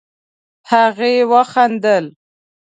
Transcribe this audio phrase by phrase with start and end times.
[0.71, 2.05] هغې وخندل.